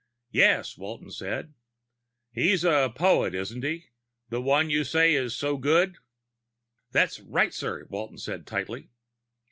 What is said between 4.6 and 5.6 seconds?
you say is so